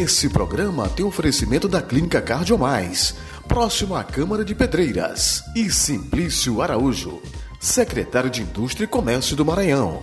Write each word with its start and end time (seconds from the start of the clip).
Esse 0.00 0.30
programa 0.30 0.88
tem 0.88 1.04
oferecimento 1.04 1.68
da 1.68 1.82
Clínica 1.82 2.22
Cardiomais, 2.22 3.14
próximo 3.46 3.94
à 3.94 4.02
Câmara 4.02 4.42
de 4.42 4.54
Pedreiras, 4.54 5.42
e 5.54 5.68
Simplício 5.70 6.62
Araújo, 6.62 7.20
secretário 7.60 8.30
de 8.30 8.40
Indústria 8.40 8.86
e 8.86 8.88
Comércio 8.88 9.36
do 9.36 9.44
Maranhão. 9.44 10.00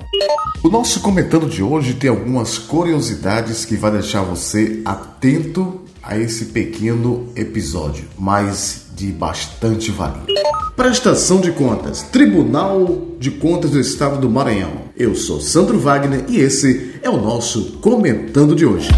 O 0.63 0.69
nosso 0.69 0.99
comentando 0.99 1.49
de 1.49 1.63
hoje 1.63 1.95
tem 1.95 2.11
algumas 2.11 2.59
curiosidades 2.59 3.65
que 3.65 3.75
vai 3.75 3.89
deixar 3.89 4.21
você 4.21 4.83
atento 4.85 5.81
a 6.03 6.15
esse 6.15 6.45
pequeno 6.45 7.29
episódio, 7.35 8.05
mas 8.19 8.85
de 8.95 9.07
bastante 9.07 9.89
valia. 9.89 10.43
Prestação 10.75 11.41
de 11.41 11.51
contas, 11.53 12.03
Tribunal 12.03 13.15
de 13.17 13.31
Contas 13.31 13.71
do 13.71 13.79
Estado 13.79 14.21
do 14.21 14.29
Maranhão. 14.29 14.73
Eu 14.95 15.15
sou 15.15 15.41
Sandro 15.41 15.79
Wagner 15.79 16.25
e 16.29 16.37
esse 16.37 16.99
é 17.01 17.09
o 17.09 17.17
nosso 17.17 17.79
comentando 17.81 18.55
de 18.55 18.63
hoje. 18.63 18.89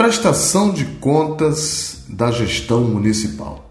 Prestação 0.00 0.72
de 0.72 0.86
contas 0.86 2.04
da 2.08 2.30
gestão 2.30 2.84
municipal. 2.84 3.70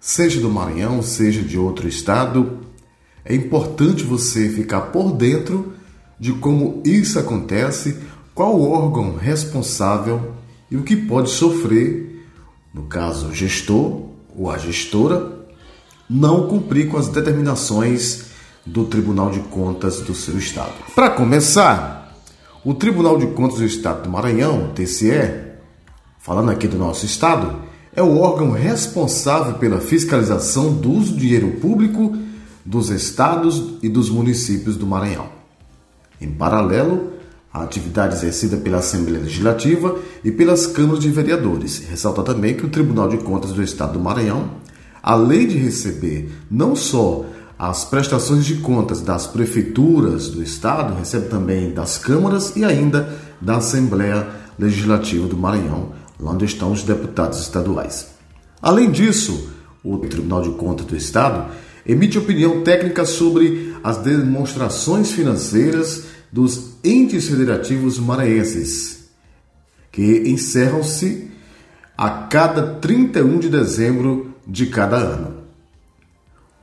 Seja 0.00 0.40
do 0.40 0.48
Maranhão, 0.48 1.02
seja 1.02 1.42
de 1.42 1.58
outro 1.58 1.86
estado, 1.86 2.60
é 3.26 3.34
importante 3.34 4.02
você 4.02 4.48
ficar 4.48 4.80
por 4.80 5.12
dentro 5.12 5.74
de 6.18 6.32
como 6.32 6.80
isso 6.82 7.18
acontece, 7.18 7.98
qual 8.34 8.58
órgão 8.58 9.16
responsável 9.16 10.32
e 10.70 10.78
o 10.78 10.82
que 10.82 10.96
pode 10.96 11.28
sofrer, 11.28 12.24
no 12.72 12.84
caso, 12.84 13.28
o 13.28 13.34
gestor 13.34 14.06
ou 14.34 14.50
a 14.50 14.56
gestora, 14.56 15.44
não 16.08 16.48
cumprir 16.48 16.88
com 16.88 16.96
as 16.96 17.08
determinações 17.08 18.30
do 18.64 18.86
Tribunal 18.86 19.30
de 19.30 19.40
Contas 19.40 20.00
do 20.00 20.14
seu 20.14 20.38
estado. 20.38 20.72
Para 20.94 21.10
começar, 21.10 22.16
o 22.64 22.72
Tribunal 22.72 23.18
de 23.18 23.26
Contas 23.26 23.58
do 23.58 23.66
Estado 23.66 24.04
do 24.04 24.10
Maranhão, 24.10 24.72
TCE, 24.74 25.49
falando 26.20 26.50
aqui 26.50 26.68
do 26.68 26.78
nosso 26.78 27.04
estado, 27.04 27.60
é 27.94 28.02
o 28.02 28.18
órgão 28.18 28.52
responsável 28.52 29.54
pela 29.54 29.80
fiscalização 29.80 30.72
do 30.72 30.92
uso 30.92 31.14
do 31.14 31.18
dinheiro 31.18 31.52
público 31.60 32.16
dos 32.64 32.90
estados 32.90 33.74
e 33.82 33.88
dos 33.88 34.08
municípios 34.08 34.76
do 34.76 34.86
Maranhão. 34.86 35.28
Em 36.20 36.30
paralelo, 36.30 37.14
a 37.52 37.62
atividade 37.62 38.14
exercida 38.14 38.58
pela 38.58 38.78
Assembleia 38.78 39.24
Legislativa 39.24 39.98
e 40.22 40.30
pelas 40.30 40.66
câmaras 40.66 41.00
de 41.00 41.10
vereadores. 41.10 41.78
Ressalta 41.78 42.22
também 42.22 42.54
que 42.54 42.64
o 42.64 42.68
Tribunal 42.68 43.08
de 43.08 43.16
Contas 43.18 43.52
do 43.52 43.62
Estado 43.62 43.94
do 43.94 44.00
Maranhão, 44.00 44.50
além 45.02 45.48
de 45.48 45.56
receber 45.56 46.30
não 46.48 46.76
só 46.76 47.24
as 47.58 47.84
prestações 47.84 48.44
de 48.44 48.56
contas 48.56 49.00
das 49.00 49.26
prefeituras 49.26 50.28
do 50.28 50.42
Estado, 50.42 50.94
recebe 50.94 51.28
também 51.28 51.72
das 51.72 51.98
câmaras 51.98 52.54
e 52.54 52.64
ainda 52.64 53.18
da 53.40 53.56
Assembleia 53.56 54.28
Legislativa 54.58 55.26
do 55.26 55.36
Maranhão, 55.36 55.92
onde 56.22 56.44
estão 56.44 56.72
os 56.72 56.82
deputados 56.82 57.40
estaduais. 57.40 58.08
Além 58.60 58.90
disso, 58.90 59.50
o 59.82 59.98
Tribunal 59.98 60.42
de 60.42 60.50
Contas 60.50 60.86
do 60.86 60.96
Estado 60.96 61.50
emite 61.86 62.18
opinião 62.18 62.62
técnica 62.62 63.04
sobre 63.04 63.74
as 63.82 63.98
demonstrações 63.98 65.10
financeiras 65.12 66.04
dos 66.30 66.74
entes 66.84 67.28
federativos 67.28 67.98
maranhenses, 67.98 69.08
que 69.90 70.22
encerram-se 70.26 71.30
a 71.96 72.10
cada 72.10 72.74
31 72.74 73.38
de 73.38 73.48
dezembro 73.48 74.34
de 74.46 74.66
cada 74.66 74.96
ano. 74.96 75.40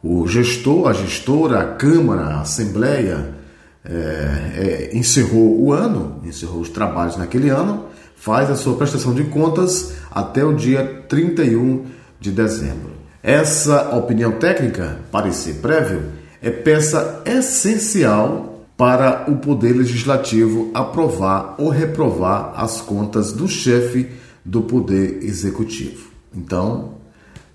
O 0.02 0.28
gestor, 0.28 0.88
a 0.88 0.94
gestora, 0.94 1.60
a 1.60 1.76
Câmara, 1.76 2.22
a 2.22 2.42
Assembleia 2.42 3.36
é, 3.84 3.92
é, 3.94 4.98
encerrou 4.98 5.60
o 5.62 5.74
ano, 5.74 6.22
encerrou 6.24 6.62
os 6.62 6.70
trabalhos 6.70 7.18
naquele 7.18 7.50
ano 7.50 7.86
faz 8.18 8.50
a 8.50 8.56
sua 8.56 8.76
prestação 8.76 9.14
de 9.14 9.24
contas 9.26 9.94
até 10.12 10.44
o 10.44 10.54
dia 10.54 11.06
31 11.08 11.86
de 12.20 12.32
dezembro. 12.32 12.92
Essa 13.24 13.96
opinião 13.96 14.34
técnica, 14.34 15.00
parecer 15.12 15.56
prévio, 15.56 16.04
é 16.42 16.50
peça 16.50 17.22
essencial 17.26 18.66
para 18.76 19.26
o 19.30 19.38
Poder 19.38 19.74
Legislativo 19.74 20.70
aprovar 20.74 21.56
ou 21.58 21.70
reprovar 21.70 22.54
as 22.56 22.82
contas 22.82 23.32
do 23.32 23.48
chefe 23.48 24.10
do 24.44 24.62
Poder 24.62 25.24
Executivo. 25.24 26.10
Então, 26.36 26.94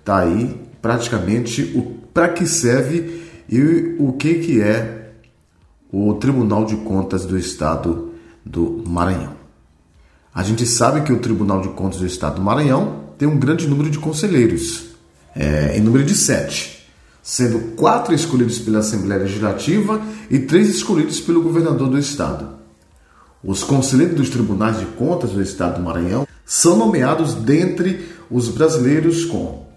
tá 0.03 0.19
aí 0.19 0.59
praticamente 0.81 1.71
o 1.75 2.03
para 2.13 2.29
que 2.29 2.45
serve 2.45 3.23
e 3.49 3.95
o 3.97 4.13
que 4.13 4.35
que 4.35 4.61
é 4.61 5.11
o 5.91 6.13
Tribunal 6.15 6.65
de 6.65 6.75
Contas 6.77 7.25
do 7.25 7.37
Estado 7.37 8.11
do 8.45 8.83
Maranhão. 8.87 9.42
A 10.33 10.41
gente 10.41 10.65
sabe 10.65 11.01
que 11.01 11.13
o 11.13 11.19
Tribunal 11.19 11.61
de 11.61 11.69
Contas 11.69 11.99
do 11.99 12.07
Estado 12.07 12.37
do 12.37 12.41
Maranhão 12.41 13.03
tem 13.19 13.27
um 13.27 13.37
grande 13.37 13.67
número 13.67 13.91
de 13.91 13.99
conselheiros, 13.99 14.85
é, 15.35 15.77
em 15.77 15.81
número 15.81 16.03
de 16.03 16.15
sete, 16.15 16.89
sendo 17.21 17.75
quatro 17.75 18.15
escolhidos 18.15 18.57
pela 18.57 18.79
Assembleia 18.79 19.21
Legislativa 19.21 20.01
e 20.31 20.39
três 20.39 20.69
escolhidos 20.69 21.21
pelo 21.21 21.43
governador 21.43 21.87
do 21.87 21.99
Estado. 21.99 22.49
Os 23.43 23.63
conselheiros 23.63 24.15
dos 24.15 24.29
Tribunais 24.31 24.79
de 24.79 24.85
Contas 24.85 25.29
do 25.29 25.41
Estado 25.41 25.77
do 25.77 25.83
Maranhão 25.83 26.27
são 26.43 26.77
nomeados 26.77 27.35
dentre 27.35 28.03
os 28.31 28.49
brasileiros 28.49 29.25
com 29.25 29.67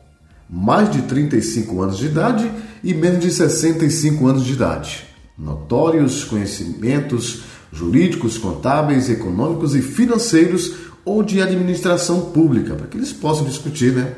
mais 0.48 0.90
de 0.90 1.02
35 1.02 1.82
anos 1.82 1.98
de 1.98 2.06
idade 2.06 2.50
e 2.82 2.94
menos 2.94 3.20
de 3.20 3.30
65 3.30 4.26
anos 4.26 4.44
de 4.44 4.54
idade. 4.54 5.04
Notórios 5.36 6.24
conhecimentos 6.24 7.42
jurídicos, 7.72 8.38
contábeis, 8.38 9.08
econômicos 9.10 9.74
e 9.74 9.82
financeiros 9.82 10.74
ou 11.04 11.22
de 11.22 11.40
administração 11.40 12.32
pública, 12.32 12.74
para 12.74 12.86
que 12.86 12.96
eles 12.96 13.12
possam 13.12 13.44
discutir 13.44 13.92
né, 13.92 14.14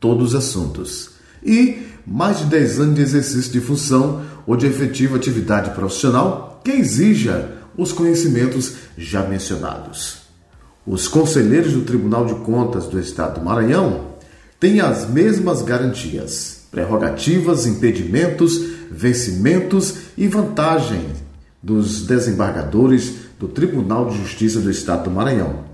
todos 0.00 0.28
os 0.28 0.34
assuntos. 0.34 1.10
E 1.44 1.82
mais 2.06 2.38
de 2.38 2.46
10 2.46 2.80
anos 2.80 2.94
de 2.96 3.02
exercício 3.02 3.52
de 3.52 3.60
função 3.60 4.22
ou 4.46 4.56
de 4.56 4.66
efetiva 4.66 5.16
atividade 5.16 5.70
profissional 5.70 6.60
que 6.64 6.72
exija 6.72 7.52
os 7.76 7.92
conhecimentos 7.92 8.74
já 8.98 9.22
mencionados. 9.22 10.22
Os 10.84 11.06
conselheiros 11.06 11.72
do 11.72 11.82
Tribunal 11.82 12.26
de 12.26 12.34
Contas 12.34 12.86
do 12.86 12.98
Estado 12.98 13.38
do 13.38 13.44
Maranhão 13.44 14.12
têm 14.58 14.80
as 14.80 15.08
mesmas 15.08 15.62
garantias, 15.62 16.66
prerrogativas, 16.72 17.66
impedimentos, 17.66 18.60
vencimentos 18.90 19.94
e 20.18 20.26
vantagens 20.26 21.21
dos 21.62 22.06
desembargadores 22.06 23.26
do 23.38 23.46
Tribunal 23.46 24.08
de 24.08 24.18
Justiça 24.18 24.60
do 24.60 24.70
Estado 24.70 25.04
do 25.04 25.10
Maranhão. 25.10 25.64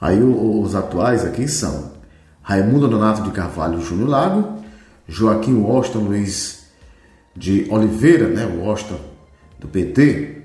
Aí 0.00 0.20
os 0.22 0.74
atuais 0.74 1.24
aqui 1.24 1.46
são 1.46 1.92
Raimundo 2.42 2.88
Donato 2.88 3.22
de 3.22 3.30
Carvalho 3.30 3.80
Júnior 3.80 4.08
Lago, 4.08 4.62
Joaquim 5.08 5.54
Washington 5.54 6.00
Luiz 6.00 6.66
de 7.34 7.66
Oliveira, 7.70 8.28
né, 8.28 8.44
Washington 8.46 8.98
do 9.58 9.68
PT, 9.68 10.42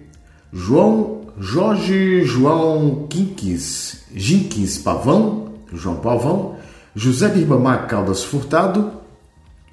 João 0.54 1.22
Jorge 1.40 2.24
João 2.24 3.08
Quinquis, 3.10 4.04
Jinquis 4.14 4.78
Pavão, 4.78 5.54
João 5.74 5.96
Pavão, 5.96 6.58
José 6.96 7.28
Ribamar 7.28 7.88
Caldas 7.88 8.24
Furtado, 8.24 8.92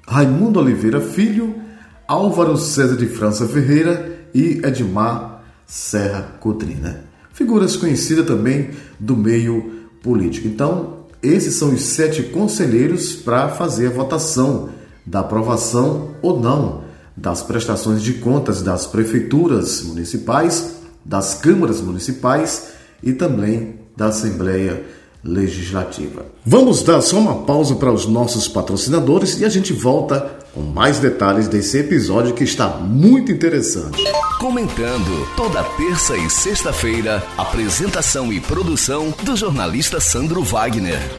Raimundo 0.07 0.59
Oliveira 0.59 0.99
Filho, 0.99 1.55
Álvaro 2.07 2.57
César 2.57 2.95
de 2.95 3.05
França 3.05 3.47
Ferreira 3.47 4.08
e 4.33 4.61
Edmar 4.63 5.43
Serra 5.65 6.37
Cotrina. 6.39 7.05
Figuras 7.33 7.75
conhecidas 7.75 8.25
também 8.25 8.71
do 8.99 9.15
meio 9.15 9.87
político. 10.01 10.47
Então, 10.47 11.05
esses 11.21 11.55
são 11.55 11.73
os 11.73 11.81
sete 11.81 12.23
conselheiros 12.23 13.13
para 13.13 13.49
fazer 13.49 13.87
a 13.87 13.91
votação 13.91 14.69
da 15.05 15.19
aprovação 15.19 16.15
ou 16.21 16.39
não 16.39 16.83
das 17.15 17.43
prestações 17.43 18.01
de 18.01 18.13
contas 18.13 18.61
das 18.61 18.87
prefeituras 18.87 19.81
municipais, 19.81 20.75
das 21.03 21.33
câmaras 21.33 21.81
municipais 21.81 22.69
e 23.03 23.11
também 23.11 23.75
da 23.95 24.07
Assembleia 24.07 24.85
Legislativa. 25.23 26.25
Vamos 26.45 26.81
dar 26.81 27.01
só 27.01 27.17
uma 27.17 27.43
pausa 27.43 27.75
para 27.75 27.91
os 27.91 28.05
nossos 28.05 28.47
patrocinadores 28.47 29.39
e 29.39 29.45
a 29.45 29.49
gente 29.49 29.73
volta 29.73 30.39
com 30.53 30.61
mais 30.61 30.99
detalhes 30.99 31.47
desse 31.47 31.77
episódio 31.77 32.33
que 32.33 32.43
está 32.43 32.67
muito 32.69 33.31
interessante. 33.31 34.01
Comentando 34.39 35.27
toda 35.35 35.63
terça 35.63 36.17
e 36.17 36.29
sexta-feira, 36.29 37.21
apresentação 37.37 38.31
e 38.31 38.39
produção 38.39 39.13
do 39.23 39.35
jornalista 39.35 39.99
Sandro 39.99 40.41
Wagner. 40.41 41.18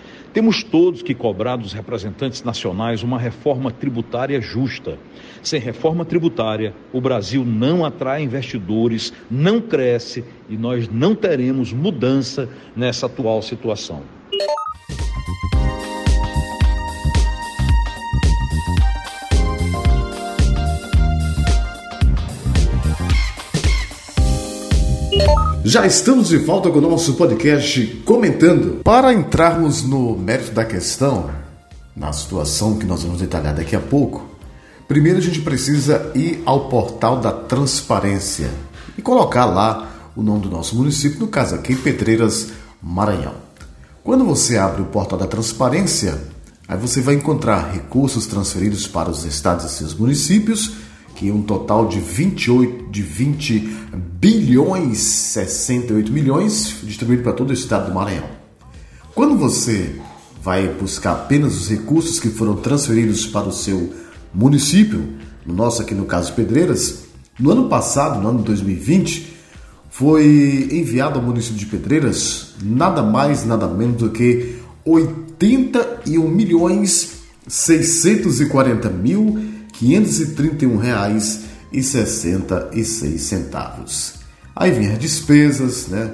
Temos 0.33 0.63
todos 0.63 1.01
que 1.01 1.13
cobrar 1.13 1.57
dos 1.57 1.73
representantes 1.73 2.41
nacionais 2.41 3.03
uma 3.03 3.19
reforma 3.19 3.69
tributária 3.69 4.39
justa. 4.39 4.97
Sem 5.43 5.59
reforma 5.59 6.05
tributária, 6.05 6.73
o 6.93 7.01
Brasil 7.01 7.43
não 7.43 7.83
atrai 7.83 8.23
investidores, 8.23 9.11
não 9.29 9.59
cresce 9.59 10.23
e 10.49 10.55
nós 10.55 10.87
não 10.87 11.13
teremos 11.13 11.73
mudança 11.73 12.47
nessa 12.73 13.07
atual 13.07 13.41
situação. 13.41 14.03
Já 25.63 25.85
estamos 25.85 26.29
de 26.29 26.37
volta 26.37 26.71
com 26.71 26.79
o 26.79 26.81
nosso 26.81 27.13
podcast 27.13 27.85
comentando. 28.03 28.81
Para 28.83 29.13
entrarmos 29.13 29.83
no 29.83 30.17
mérito 30.17 30.51
da 30.53 30.65
questão, 30.65 31.29
na 31.95 32.11
situação 32.11 32.79
que 32.79 32.85
nós 32.85 33.03
vamos 33.03 33.19
detalhar 33.19 33.53
daqui 33.53 33.75
a 33.75 33.79
pouco, 33.79 34.25
primeiro 34.87 35.19
a 35.19 35.21
gente 35.21 35.39
precisa 35.41 36.11
ir 36.15 36.41
ao 36.47 36.67
portal 36.67 37.19
da 37.19 37.31
transparência 37.31 38.49
e 38.97 39.03
colocar 39.03 39.45
lá 39.45 40.11
o 40.15 40.23
nome 40.23 40.41
do 40.41 40.49
nosso 40.49 40.75
município, 40.75 41.19
no 41.19 41.27
caso 41.27 41.53
aqui, 41.53 41.75
Pedreiras, 41.75 42.47
Maranhão. 42.81 43.35
Quando 44.03 44.25
você 44.25 44.57
abre 44.57 44.81
o 44.81 44.85
portal 44.85 45.19
da 45.19 45.27
transparência, 45.27 46.19
aí 46.67 46.77
você 46.77 47.01
vai 47.01 47.13
encontrar 47.13 47.71
recursos 47.71 48.25
transferidos 48.25 48.87
para 48.87 49.11
os 49.11 49.25
estados 49.25 49.65
e 49.65 49.69
seus 49.69 49.93
municípios 49.93 50.71
que 51.15 51.31
um 51.31 51.41
total 51.41 51.87
de 51.87 51.99
28 51.99 52.89
de 52.91 53.01
20 53.01 53.59
bilhões 54.19 54.97
68 54.99 56.11
milhões 56.11 56.77
distribuído 56.83 57.23
para 57.23 57.33
todo 57.33 57.49
o 57.49 57.53
estado 57.53 57.89
do 57.89 57.95
Maranhão. 57.95 58.29
Quando 59.13 59.37
você 59.37 59.95
vai 60.41 60.67
buscar 60.67 61.11
apenas 61.11 61.55
os 61.55 61.69
recursos 61.69 62.19
que 62.19 62.29
foram 62.29 62.55
transferidos 62.55 63.25
para 63.25 63.47
o 63.47 63.51
seu 63.51 63.93
município, 64.33 65.13
no 65.45 65.53
nosso 65.53 65.81
aqui 65.81 65.93
no 65.93 66.05
caso 66.05 66.33
Pedreiras, 66.33 67.03
no 67.39 67.51
ano 67.51 67.67
passado, 67.67 68.21
no 68.21 68.29
ano 68.29 68.41
2020, 68.43 69.35
foi 69.89 70.69
enviado 70.71 71.19
ao 71.19 71.25
município 71.25 71.57
de 71.57 71.65
Pedreiras 71.65 72.53
nada 72.63 73.03
mais, 73.03 73.45
nada 73.45 73.67
menos 73.67 73.97
do 73.97 74.09
que 74.09 74.55
81 74.85 76.27
milhões 76.27 77.21
640 77.47 78.89
mil 78.89 79.50
531 79.81 80.77
reais 80.77 81.41
e 81.73 81.81
66 81.81 83.19
centavos. 83.19 84.13
Aí 84.55 84.69
vem 84.69 84.91
as 84.91 84.99
despesas, 84.99 85.87
né? 85.87 86.11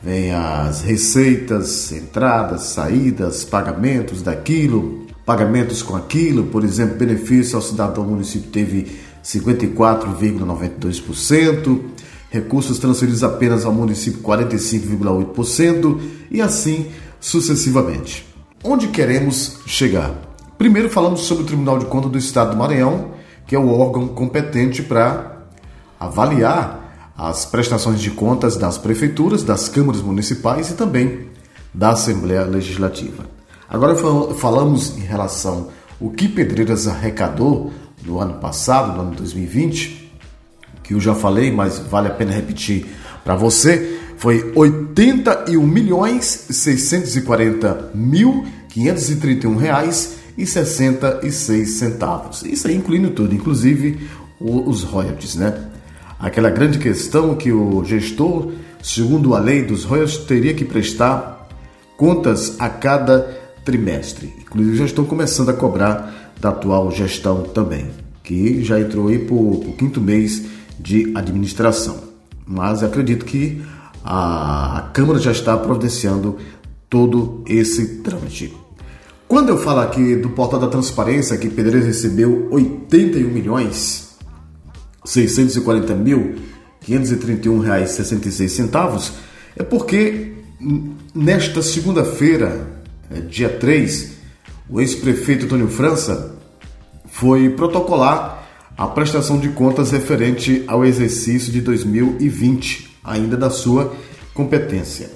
Vem 0.00 0.32
as 0.32 0.82
receitas, 0.82 1.90
entradas, 1.90 2.66
saídas, 2.66 3.44
pagamentos 3.44 4.22
daquilo, 4.22 5.08
pagamentos 5.26 5.82
com 5.82 5.96
aquilo, 5.96 6.44
por 6.46 6.62
exemplo, 6.64 6.96
benefício 6.96 7.56
ao 7.56 7.62
cidadão 7.62 8.04
do 8.04 8.10
município 8.10 8.48
teve 8.50 9.00
54,92%, 9.24 11.80
recursos 12.30 12.78
transferidos 12.78 13.24
apenas 13.24 13.64
ao 13.64 13.72
município 13.72 14.22
45,8% 14.22 16.00
e 16.30 16.40
assim 16.40 16.86
sucessivamente. 17.18 18.24
Onde 18.62 18.86
queremos 18.88 19.58
chegar? 19.66 20.29
Primeiro 20.60 20.90
falamos 20.90 21.22
sobre 21.22 21.44
o 21.44 21.46
Tribunal 21.46 21.78
de 21.78 21.86
Contas 21.86 22.12
do 22.12 22.18
Estado 22.18 22.50
do 22.50 22.56
Maranhão, 22.58 23.12
que 23.46 23.56
é 23.56 23.58
o 23.58 23.70
órgão 23.70 24.06
competente 24.08 24.82
para 24.82 25.46
avaliar 25.98 27.14
as 27.16 27.46
prestações 27.46 27.98
de 27.98 28.10
contas 28.10 28.58
das 28.58 28.76
prefeituras, 28.76 29.42
das 29.42 29.70
câmaras 29.70 30.02
municipais 30.02 30.68
e 30.68 30.74
também 30.74 31.28
da 31.72 31.92
Assembleia 31.92 32.42
Legislativa. 32.42 33.24
Agora 33.70 33.96
falamos 34.34 34.98
em 34.98 35.00
relação 35.00 35.68
ao 35.98 36.10
que 36.10 36.28
Pedreiras 36.28 36.86
arrecadou 36.86 37.72
no 38.04 38.20
ano 38.20 38.34
passado, 38.34 38.94
no 38.94 39.00
ano 39.00 39.14
2020, 39.14 40.12
que 40.82 40.92
eu 40.92 41.00
já 41.00 41.14
falei, 41.14 41.50
mas 41.50 41.78
vale 41.78 42.08
a 42.08 42.12
pena 42.12 42.32
repetir 42.32 42.84
para 43.24 43.34
você, 43.34 43.98
foi 44.18 44.52
81 44.54 45.66
milhões 45.66 46.26
640 46.50 47.92
mil 47.94 48.44
531 48.68 49.56
reais 49.56 50.19
e 50.40 50.46
66 50.46 51.70
centavos. 51.72 52.42
Isso 52.42 52.66
aí 52.66 52.74
incluindo 52.74 53.10
tudo, 53.10 53.34
inclusive 53.34 54.08
os 54.40 54.82
royalties, 54.82 55.36
né? 55.36 55.66
Aquela 56.18 56.50
grande 56.50 56.78
questão 56.78 57.34
que 57.34 57.52
o 57.52 57.84
gestor, 57.84 58.52
segundo 58.82 59.34
a 59.34 59.38
lei 59.38 59.62
dos 59.62 59.84
royalties, 59.84 60.18
teria 60.18 60.54
que 60.54 60.64
prestar 60.64 61.48
contas 61.96 62.56
a 62.58 62.68
cada 62.68 63.38
trimestre. 63.64 64.32
Inclusive 64.40 64.76
já 64.78 64.84
estão 64.86 65.04
começando 65.04 65.50
a 65.50 65.54
cobrar 65.54 66.32
da 66.40 66.48
atual 66.48 66.90
gestão 66.90 67.42
também, 67.42 67.90
que 68.24 68.64
já 68.64 68.80
entrou 68.80 69.08
aí 69.08 69.18
para 69.18 69.34
o 69.34 69.74
quinto 69.76 70.00
mês 70.00 70.46
de 70.78 71.12
administração. 71.14 71.98
Mas 72.46 72.82
acredito 72.82 73.26
que 73.26 73.62
a, 74.02 74.78
a 74.78 74.82
Câmara 74.92 75.18
já 75.18 75.32
está 75.32 75.56
providenciando 75.56 76.38
todo 76.88 77.44
esse 77.46 77.98
trâmite. 77.98 78.54
Quando 79.30 79.50
eu 79.50 79.58
falo 79.58 79.78
aqui 79.78 80.16
do 80.16 80.30
portal 80.30 80.58
da 80.58 80.66
transparência 80.66 81.38
que 81.38 81.48
Pedreiras 81.48 81.86
recebeu 81.86 82.48
81 82.50 83.28
milhões 83.28 84.16
640 85.04 85.94
mil 85.94 86.34
531 86.80 87.60
reais 87.60 87.92
66 87.92 88.50
centavos, 88.50 89.12
é 89.56 89.62
porque 89.62 90.32
nesta 91.14 91.62
segunda-feira, 91.62 92.82
é, 93.08 93.20
dia 93.20 93.48
3, 93.48 94.14
o 94.68 94.80
ex-prefeito 94.80 95.44
Antônio 95.44 95.68
França 95.68 96.34
foi 97.06 97.50
protocolar 97.50 98.48
a 98.76 98.88
prestação 98.88 99.38
de 99.38 99.50
contas 99.50 99.92
referente 99.92 100.64
ao 100.66 100.84
exercício 100.84 101.52
de 101.52 101.60
2020, 101.60 102.98
ainda 103.04 103.36
da 103.36 103.48
sua 103.48 103.94
competência. 104.34 105.08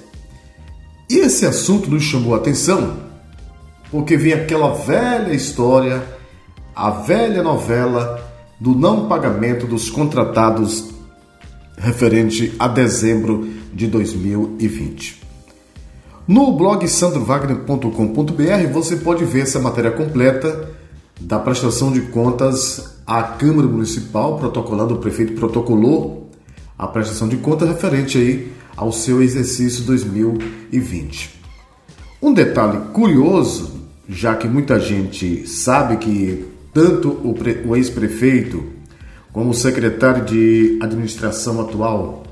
E 1.09 1.17
esse 1.17 1.45
assunto 1.45 1.89
nos 1.89 2.03
chamou 2.03 2.33
a 2.33 2.37
atenção 2.37 3.04
porque 3.95 4.17
vinha 4.17 4.35
aquela 4.35 4.73
velha 4.73 5.33
história, 5.33 6.03
a 6.75 6.89
velha 6.89 7.41
novela 7.41 8.29
do 8.59 8.75
não 8.75 9.07
pagamento 9.07 9.65
dos 9.65 9.89
contratados 9.89 10.89
referente 11.77 12.53
a 12.59 12.67
dezembro 12.67 13.47
de 13.73 13.87
2020. 13.87 15.21
No 16.27 16.51
blog 16.57 16.85
sandrovagner.com.br 16.85 18.73
você 18.73 18.97
pode 18.97 19.23
ver 19.23 19.43
essa 19.43 19.61
matéria 19.61 19.91
completa 19.91 20.71
da 21.17 21.39
prestação 21.39 21.89
de 21.89 22.01
contas 22.01 22.99
à 23.07 23.23
Câmara 23.23 23.65
Municipal, 23.69 24.37
protocolando, 24.37 24.95
o 24.95 24.97
prefeito 24.97 25.35
protocolou 25.35 26.29
a 26.77 26.85
prestação 26.85 27.29
de 27.29 27.37
contas 27.37 27.69
referente 27.69 28.17
aí 28.17 28.51
ao 28.75 28.91
seu 28.91 29.23
exercício 29.23 29.85
2020. 29.85 31.33
Um 32.21 32.33
detalhe 32.33 32.77
curioso, 32.91 33.74
já 34.07 34.35
que 34.35 34.47
muita 34.47 34.79
gente 34.79 35.47
sabe 35.47 35.97
que 35.97 36.45
tanto 36.73 37.09
o, 37.09 37.75
ex-prefeito 37.75 38.65
como 39.31 39.51
o 39.51 39.53
secretário 39.53 40.25
de 40.25 40.77
administração 40.81 41.61
atual, 41.61 42.23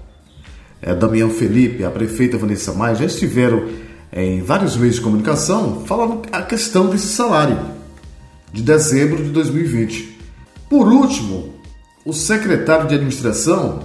é, 0.81 0.93
Damião 0.93 1.29
Felipe, 1.29 1.83
a 1.83 1.89
prefeita 1.89 2.37
Vanessa 2.37 2.73
Maia, 2.73 2.95
já 2.95 3.05
estiveram 3.05 3.67
em 4.11 4.41
vários 4.41 4.77
meios 4.77 4.95
de 4.95 5.01
comunicação 5.01 5.83
falando 5.85 6.21
a 6.31 6.43
questão 6.43 6.89
desse 6.89 7.07
salário 7.07 7.57
de 8.51 8.61
dezembro 8.61 9.23
de 9.23 9.29
2020. 9.29 10.19
Por 10.69 10.87
último, 10.87 11.55
o 12.05 12.13
secretário 12.13 12.87
de 12.87 12.95
administração 12.95 13.79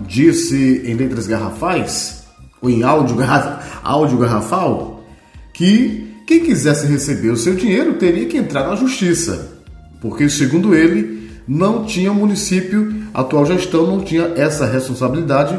disse 0.00 0.82
em 0.84 0.94
letras 0.94 1.26
garrafais, 1.26 2.24
ou 2.60 2.68
em 2.68 2.82
áudio, 2.82 3.16
garraf, 3.16 3.80
áudio 3.82 4.18
garrafal, 4.18 5.04
que 5.52 6.11
quem 6.32 6.40
quisesse 6.40 6.86
receber 6.86 7.28
o 7.28 7.36
seu 7.36 7.54
dinheiro 7.54 7.94
teria 7.94 8.24
que 8.24 8.38
entrar 8.38 8.66
na 8.66 8.74
justiça, 8.74 9.52
porque, 10.00 10.30
segundo 10.30 10.74
ele, 10.74 11.30
não 11.46 11.84
tinha 11.84 12.10
o 12.10 12.14
município, 12.14 13.04
a 13.12 13.20
atual 13.20 13.44
gestão 13.44 13.86
não 13.86 14.00
tinha 14.00 14.32
essa 14.34 14.64
responsabilidade 14.64 15.58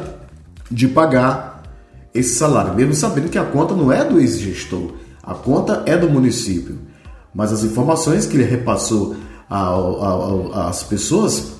de 0.71 0.87
pagar 0.87 1.61
esse 2.11 2.33
salário, 2.35 2.73
mesmo 2.73 2.95
sabendo 2.95 3.29
que 3.29 3.37
a 3.37 3.43
conta 3.43 3.75
não 3.75 3.91
é 3.91 4.03
do 4.03 4.19
ex-gestor, 4.19 4.93
a 5.21 5.35
conta 5.35 5.83
é 5.85 5.95
do 5.95 6.09
município. 6.09 6.79
Mas 7.35 7.53
as 7.53 7.63
informações 7.63 8.25
que 8.25 8.35
ele 8.35 8.43
repassou 8.43 9.15
às 10.55 10.81
pessoas 10.81 11.51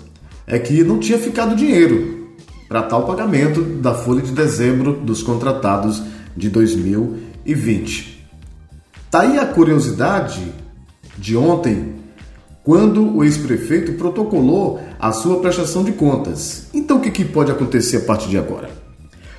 é 0.48 0.58
que 0.58 0.84
não 0.84 0.98
tinha 0.98 1.20
ficado 1.20 1.56
dinheiro 1.56 2.30
para 2.68 2.82
tal 2.82 3.06
pagamento 3.06 3.62
da 3.62 3.94
folha 3.94 4.24
de 4.24 4.32
dezembro 4.32 4.94
dos 4.94 5.22
contratados 5.22 6.02
de 6.36 6.50
2020. 6.50 8.13
Tá 9.14 9.22
aí 9.22 9.38
a 9.38 9.46
curiosidade 9.46 10.52
de 11.16 11.38
ontem, 11.38 11.98
quando 12.64 13.16
o 13.16 13.24
ex-prefeito 13.24 13.94
protocolou 13.94 14.82
a 15.00 15.12
sua 15.12 15.40
prestação 15.40 15.84
de 15.84 15.92
contas. 15.92 16.66
Então 16.74 16.98
o 16.98 17.00
que, 17.00 17.12
que 17.12 17.24
pode 17.24 17.52
acontecer 17.52 17.98
a 17.98 18.00
partir 18.00 18.30
de 18.30 18.40
agora? 18.40 18.72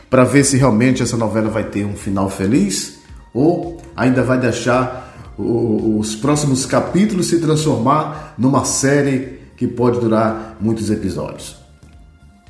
Para 0.08 0.22
ver 0.22 0.44
se 0.44 0.56
realmente 0.56 1.02
essa 1.02 1.16
novela 1.16 1.50
vai 1.50 1.64
ter 1.64 1.84
um 1.84 1.96
final 1.96 2.30
feliz 2.30 3.00
ou 3.34 3.82
ainda 3.96 4.22
vai 4.22 4.38
deixar 4.38 5.12
os 5.36 6.14
próximos 6.14 6.64
capítulos 6.64 7.26
se 7.26 7.40
transformar 7.40 8.34
numa 8.38 8.64
série 8.64 9.40
que 9.56 9.66
pode 9.66 9.98
durar 9.98 10.56
muitos 10.60 10.88
episódios. 10.88 11.56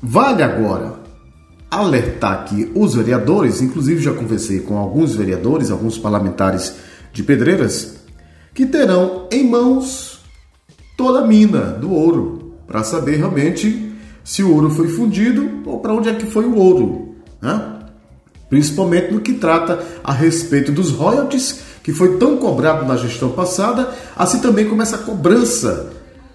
Vale 0.02 0.42
agora 0.42 0.96
alertar 1.70 2.44
que 2.44 2.70
os 2.74 2.94
vereadores, 2.94 3.62
inclusive 3.62 4.02
já 4.02 4.12
conversei 4.12 4.60
com 4.60 4.76
alguns 4.76 5.14
vereadores, 5.14 5.70
alguns 5.70 5.96
parlamentares 5.96 6.92
de 7.14 7.22
Pedreiras, 7.22 7.94
que 8.52 8.66
terão 8.66 9.28
em 9.30 9.48
mãos 9.48 10.20
toda 10.96 11.20
a 11.20 11.26
mina 11.26 11.60
do 11.60 11.92
ouro 11.92 12.56
para 12.66 12.82
saber 12.82 13.16
realmente 13.16 13.92
se 14.24 14.42
o 14.42 14.52
ouro 14.52 14.68
foi 14.68 14.88
fundido 14.88 15.62
ou 15.64 15.78
para 15.78 15.94
onde 15.94 16.08
é 16.08 16.14
que 16.14 16.26
foi 16.26 16.44
o 16.44 16.56
ouro, 16.56 17.14
né? 17.40 17.78
principalmente 18.50 19.12
no 19.12 19.20
que 19.20 19.34
trata 19.34 19.78
a 20.02 20.12
respeito 20.12 20.72
dos 20.72 20.90
royalties 20.90 21.60
que 21.84 21.92
foi 21.92 22.16
tão 22.16 22.36
cobrado 22.36 22.84
na 22.84 22.96
gestão 22.96 23.30
passada, 23.30 23.94
assim 24.16 24.40
também 24.40 24.68
como 24.68 24.82
essa 24.82 24.98
cobrança 24.98 25.92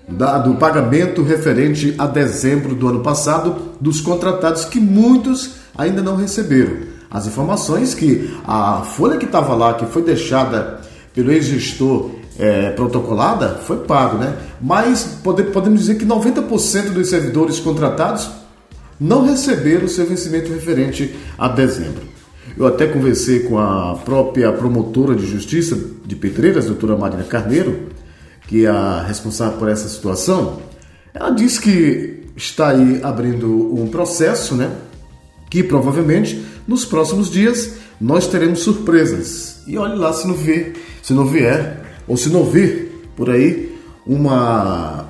da, 0.07 0.37
do 0.37 0.55
pagamento 0.55 1.23
referente 1.23 1.93
a 1.97 2.05
dezembro 2.05 2.73
do 2.73 2.87
ano 2.87 3.01
passado 3.01 3.73
dos 3.81 3.99
contratados 3.99 4.63
que 4.65 4.79
muitos 4.79 5.55
ainda 5.77 6.01
não 6.01 6.15
receberam. 6.15 6.88
As 7.11 7.25
informações 7.25 7.93
que 7.93 8.33
a 8.45 8.81
folha 8.81 9.17
que 9.17 9.25
estava 9.25 9.55
lá, 9.55 9.73
que 9.73 9.85
foi 9.85 10.03
deixada 10.03 10.81
pelo 11.13 11.31
ex-gestor 11.31 12.11
é, 12.37 12.69
protocolada, 12.71 13.55
foi 13.65 13.77
pago, 13.77 14.17
né? 14.17 14.37
Mas 14.61 15.19
pode, 15.23 15.43
podemos 15.43 15.81
dizer 15.81 15.95
que 15.95 16.05
90% 16.05 16.91
dos 16.91 17.09
servidores 17.09 17.59
contratados 17.59 18.29
não 18.99 19.25
receberam 19.25 19.87
seu 19.87 20.05
vencimento 20.05 20.51
referente 20.51 21.15
a 21.37 21.47
dezembro. 21.47 22.03
Eu 22.57 22.67
até 22.67 22.87
conversei 22.87 23.41
com 23.41 23.57
a 23.57 23.95
própria 24.03 24.51
promotora 24.51 25.15
de 25.15 25.25
justiça 25.25 25.77
de 26.05 26.15
Pedreiras, 26.15 26.65
doutora 26.65 26.97
Marina 26.97 27.23
Carneiro, 27.23 27.89
que 28.47 28.65
é 28.65 28.69
a 28.69 29.03
responsável 29.03 29.57
por 29.57 29.69
essa 29.69 29.87
situação. 29.87 30.59
Ela 31.13 31.29
disse 31.29 31.61
que 31.61 32.23
está 32.35 32.69
aí 32.69 32.99
abrindo 33.03 33.47
um 33.75 33.87
processo, 33.87 34.55
né? 34.55 34.71
Que 35.49 35.63
provavelmente 35.63 36.43
nos 36.69 36.85
próximos 36.85 37.31
dias 37.31 37.73
nós 37.99 38.27
teremos 38.27 38.59
surpresas. 38.59 39.63
E 39.65 39.75
olhe 39.75 39.95
lá 39.95 40.13
se 40.13 40.27
não 40.27 40.35
vier, 40.35 40.73
se 41.01 41.13
não 41.13 41.25
vier, 41.25 41.83
ou 42.07 42.15
se 42.15 42.29
não 42.29 42.45
vir 42.45 43.09
por 43.15 43.31
aí 43.31 43.75
uma 44.05 45.07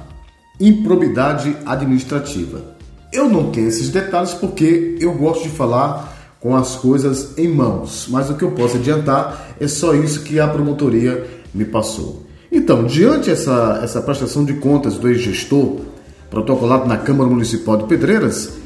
improbidade 0.58 1.56
administrativa. 1.66 2.78
Eu 3.12 3.30
não 3.30 3.51
tenho 3.51 3.68
esses 3.68 3.89
detalhes 3.89 4.34
porque 4.34 4.96
eu 5.01 5.13
gosto 5.13 5.44
de 5.44 5.50
falar 5.50 6.38
com 6.39 6.56
as 6.56 6.78
coisas 6.78 7.38
em 7.38 7.50
mãos, 7.50 8.08
mas 8.10 8.30
o 8.30 8.36
que 8.36 8.44
eu 8.44 8.51
posso 8.51 8.78
adiantar 8.78 9.56
é 9.60 9.68
só 9.68 9.94
isso 9.94 10.24
que 10.24 10.39
a 10.39 10.48
promotoria 10.48 11.28
me 11.54 11.66
passou. 11.66 12.25
Então, 12.50 12.86
diante 12.86 13.30
essa, 13.30 13.82
essa 13.84 14.01
prestação 14.01 14.46
de 14.46 14.54
contas 14.54 14.96
do 14.96 15.10
ex-gestor 15.10 15.82
protocolado 16.30 16.88
na 16.88 16.98
Câmara 16.98 17.30
Municipal 17.30 17.75
de 17.75 17.84
Pedreiras, 17.84 18.59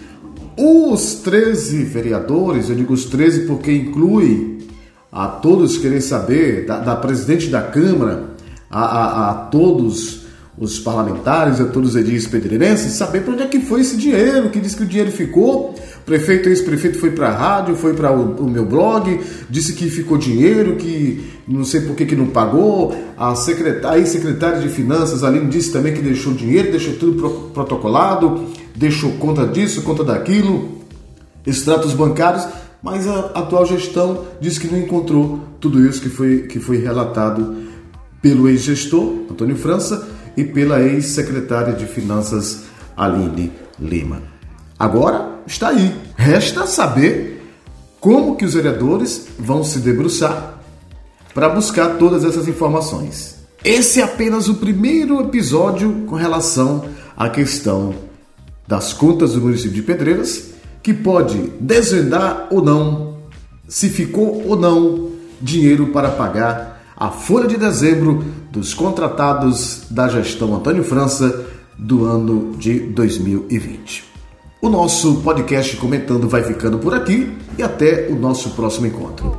os 0.58 1.16
13 1.16 1.84
vereadores, 1.84 2.70
eu 2.70 2.76
digo 2.76 2.94
os 2.94 3.06
13 3.06 3.46
porque 3.46 3.72
inclui 3.72 4.60
a 5.12 5.28
todos 5.28 5.78
querer 5.78 6.02
saber, 6.02 6.66
da, 6.66 6.80
da 6.80 6.96
presidente 6.96 7.48
da 7.48 7.62
Câmara, 7.62 8.34
a, 8.70 8.82
a, 8.82 9.30
a 9.30 9.34
todos 9.34 10.24
os 10.58 10.80
parlamentares, 10.80 11.60
a 11.60 11.66
todos 11.66 11.92
os 11.92 11.96
edis 11.96 12.28
pedreirenses, 12.28 12.94
saber 12.94 13.22
para 13.22 13.34
onde 13.34 13.44
é 13.44 13.48
que 13.48 13.60
foi 13.60 13.82
esse 13.82 13.98
dinheiro, 13.98 14.50
que 14.50 14.60
diz 14.60 14.76
que 14.76 14.84
o 14.84 14.86
dinheiro 14.86 15.12
ficou. 15.12 15.76
Prefeito, 16.06 16.50
ex-prefeito 16.50 17.00
foi 17.00 17.12
para 17.12 17.30
a 17.30 17.32
rádio, 17.32 17.76
foi 17.76 17.94
para 17.94 18.12
o, 18.12 18.44
o, 18.44 18.50
meu 18.50 18.66
blog, 18.66 19.20
disse 19.50 19.74
que 19.74 19.90
ficou 19.90 20.18
dinheiro, 20.18 20.76
que 20.76 21.24
não 21.48 21.64
sei 21.64 21.82
por 21.82 21.96
que, 21.96 22.06
que 22.06 22.16
não 22.16 22.28
pagou. 22.28 22.96
A 23.18 23.36
secretária, 23.36 24.06
secretária 24.06 24.60
de 24.60 24.70
Finanças, 24.70 25.24
Aline, 25.24 25.48
disse 25.48 25.72
também 25.72 25.94
que 25.94 26.02
deixou 26.02 26.34
dinheiro, 26.34 26.72
deixou 26.72 26.96
tudo 26.96 27.52
protocolado, 27.54 28.46
deixou 28.76 29.14
conta 29.14 29.46
disso, 29.48 29.82
conta 29.84 30.04
daquilo, 30.04 30.82
extratos 31.46 31.94
bancários, 31.94 32.48
mas 32.82 33.08
a 33.08 33.20
atual 33.36 33.66
gestão 33.66 34.26
disse 34.42 34.60
que 34.60 34.68
não 34.68 34.78
encontrou 34.78 35.40
tudo 35.60 35.86
isso 35.88 36.02
que 36.02 36.10
foi, 36.10 36.44
que 36.44 36.60
foi 36.60 36.78
relatado 36.78 37.56
pelo 38.22 38.48
ex-gestor, 38.50 39.26
Antônio 39.30 39.56
França, 39.56 40.08
e 40.36 40.44
pela 40.44 40.82
ex-secretária 40.82 41.74
de 41.74 41.86
Finanças, 41.86 42.64
Aline 42.98 43.52
Lima. 43.80 44.22
Agora 44.78 45.40
está 45.46 45.70
aí. 45.70 45.94
Resta 46.16 46.66
saber 46.66 47.42
como 48.00 48.36
que 48.36 48.46
os 48.46 48.54
vereadores 48.54 49.28
vão 49.40 49.64
se 49.64 49.80
debruçar 49.80 50.60
para 51.34 51.50
buscar 51.50 51.98
todas 51.98 52.24
essas 52.24 52.48
informações. 52.48 53.38
Esse 53.64 54.02
é 54.02 54.04
apenas 54.04 54.50
o 54.50 54.56
primeiro 54.56 55.22
episódio 55.22 56.04
com 56.06 56.16
relação 56.16 56.86
à 57.16 57.30
questão 57.30 57.94
das 58.68 58.94
contas 58.94 59.34
do 59.34 59.42
município 59.42 59.74
de 59.74 59.84
Pedreiras, 59.84 60.52
que 60.82 60.94
pode 60.94 61.38
desvendar 61.60 62.48
ou 62.52 62.62
não 62.64 63.18
se 63.68 63.90
ficou 63.90 64.48
ou 64.48 64.56
não 64.56 65.10
dinheiro 65.42 65.88
para 65.88 66.10
pagar 66.10 66.84
a 66.96 67.10
folha 67.10 67.48
de 67.48 67.58
dezembro 67.58 68.24
dos 68.52 68.74
contratados 68.74 69.84
da 69.90 70.08
gestão 70.08 70.56
Antônio 70.56 70.84
França 70.84 71.46
do 71.78 72.06
ano 72.06 72.56
de 72.58 72.80
2020. 72.80 74.06
O 74.62 74.70
nosso 74.70 75.16
podcast 75.22 75.76
comentando 75.78 76.30
vai 76.30 76.44
ficando 76.44 76.80
por 76.80 76.94
aqui 76.94 77.36
e 77.58 77.64
até 77.64 78.08
o 78.10 78.16
nosso 78.16 78.52
próximo 78.52 78.88
encontro. 78.88 79.38